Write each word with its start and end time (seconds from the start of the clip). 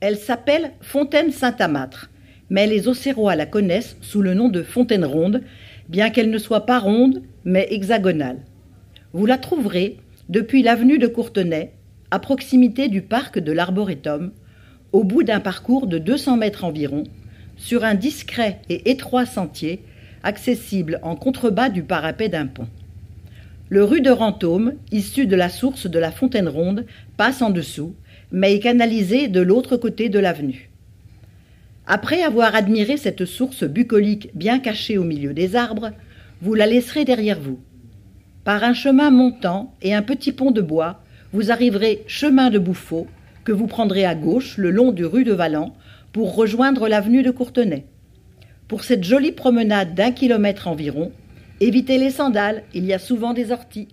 Elle 0.00 0.16
s'appelle 0.16 0.72
Fontaine 0.80 1.30
Saint-Amâtre, 1.30 2.10
mais 2.48 2.66
les 2.66 2.88
Auxerrois 2.88 3.36
la 3.36 3.44
connaissent 3.44 3.98
sous 4.00 4.22
le 4.22 4.32
nom 4.32 4.48
de 4.48 4.62
Fontaine 4.62 5.04
Ronde, 5.04 5.42
bien 5.90 6.08
qu'elle 6.08 6.30
ne 6.30 6.38
soit 6.38 6.64
pas 6.64 6.78
ronde, 6.78 7.22
mais 7.44 7.68
hexagonale. 7.70 8.38
Vous 9.12 9.26
la 9.26 9.36
trouverez 9.36 9.98
depuis 10.30 10.62
l'avenue 10.62 10.98
de 10.98 11.06
Courtenay, 11.06 11.72
à 12.10 12.18
proximité 12.18 12.88
du 12.88 13.02
parc 13.02 13.38
de 13.38 13.52
l'Arboretum, 13.52 14.32
au 14.92 15.04
bout 15.04 15.22
d'un 15.22 15.40
parcours 15.40 15.86
de 15.86 15.98
200 15.98 16.38
mètres 16.38 16.64
environ, 16.64 17.04
sur 17.56 17.84
un 17.84 17.94
discret 17.94 18.62
et 18.70 18.90
étroit 18.90 19.26
sentier 19.26 19.84
accessible 20.22 20.98
en 21.02 21.14
contrebas 21.14 21.68
du 21.68 21.82
parapet 21.82 22.30
d'un 22.30 22.46
pont. 22.46 22.68
Le 23.68 23.84
rue 23.84 24.00
de 24.00 24.10
Rantôme, 24.10 24.72
issu 24.92 25.26
de 25.26 25.36
la 25.36 25.50
source 25.50 25.86
de 25.86 25.98
la 25.98 26.10
Fontaine 26.10 26.48
Ronde, 26.48 26.86
passe 27.16 27.42
en 27.42 27.50
dessous, 27.50 27.94
mais 28.32 28.54
est 28.54 28.60
canalisé 28.60 29.28
de 29.28 29.40
l'autre 29.40 29.76
côté 29.76 30.08
de 30.08 30.18
l'avenue. 30.18 30.70
Après 31.86 32.22
avoir 32.22 32.54
admiré 32.54 32.96
cette 32.96 33.24
source 33.24 33.64
bucolique 33.64 34.30
bien 34.34 34.58
cachée 34.60 34.98
au 34.98 35.04
milieu 35.04 35.32
des 35.32 35.56
arbres, 35.56 35.90
vous 36.40 36.54
la 36.54 36.66
laisserez 36.66 37.04
derrière 37.04 37.40
vous. 37.40 37.58
Par 38.44 38.64
un 38.64 38.74
chemin 38.74 39.10
montant 39.10 39.74
et 39.82 39.94
un 39.94 40.02
petit 40.02 40.32
pont 40.32 40.50
de 40.50 40.62
bois, 40.62 41.02
vous 41.32 41.50
arriverez 41.50 42.02
chemin 42.06 42.50
de 42.50 42.58
Bouffaut, 42.58 43.06
que 43.44 43.52
vous 43.52 43.66
prendrez 43.66 44.04
à 44.04 44.14
gauche 44.14 44.56
le 44.56 44.70
long 44.70 44.92
du 44.92 45.04
rue 45.04 45.24
de 45.24 45.32
Valent 45.32 45.74
pour 46.12 46.34
rejoindre 46.34 46.88
l'avenue 46.88 47.22
de 47.22 47.30
Courtenay. 47.30 47.86
Pour 48.68 48.84
cette 48.84 49.04
jolie 49.04 49.32
promenade 49.32 49.94
d'un 49.94 50.12
kilomètre 50.12 50.68
environ, 50.68 51.12
évitez 51.60 51.98
les 51.98 52.10
sandales, 52.10 52.62
il 52.74 52.84
y 52.84 52.92
a 52.92 52.98
souvent 52.98 53.32
des 53.32 53.52
orties. 53.52 53.88